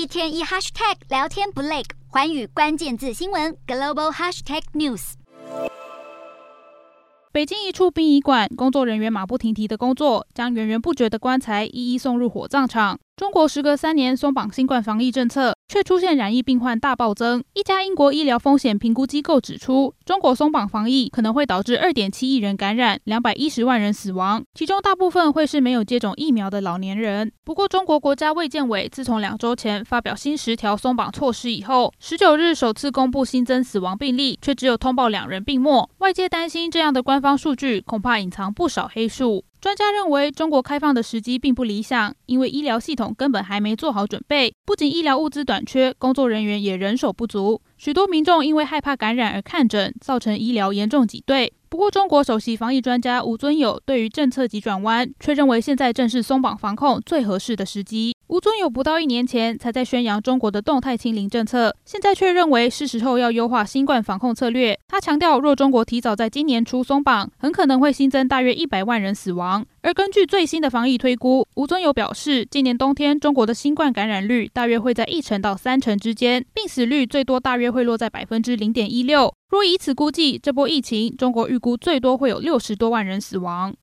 [0.00, 5.12] 一天一 hashtag 聊天不累，环宇关键字新闻 global hashtag news。
[7.30, 12.98] 北京一处殡仪馆，工作人员马不停蹄的工作，将源源不绝的棺材一一送入火葬场。
[13.14, 17.44] 中国时隔三年松绑新冠防疫政策，却出现染疫病患大暴增。
[17.54, 27.30] 一家英国医疗风险评估机构指出，中国松绑防疫可能会导致二点七亿人感染，两百一十万人死亡，其中大部分会是没有接种疫苗的老年人。
[27.44, 35.88] 不过，中国国家卫健委自从两周前发表新十条松绑措施以后，十九日首次公布新增死亡病例，却只有通报两人病末。
[35.98, 39.44] 外界担心这样的官方数据恐怕隐藏不少黑数。
[39.60, 47.60] 专家认为，中国开放的时机并不理想，因为医疗系统根本还没做好准备，不仅医疗物资短缺，工作人员也人手不足。
[47.76, 51.52] 许多民众因为害怕感染而看诊，造成医疗严重挤兑。
[51.68, 58.16] 不过，中国首席防疫专家吴尊友对于政策急转弯，却认为现在正是松绑防控最合适的时机。
[58.30, 64.78] 吴尊友不到一年前才在宣扬中国的动态清零政策，现在却认为是时候要优化新冠防控策略。
[64.86, 69.66] 他强调，若中国提早在今年初松绑，很可能会新增大约一百万人死亡。
[69.82, 79.34] 而根据最新的防疫推估，吴尊友表示，今年冬天中国的新冠感染率大约会在一成到三成之间，病死率最多大约会落在百分之零点一六。
[79.50, 83.74] 若以此估计，这波疫情中国预估最多会有六十多万人死亡。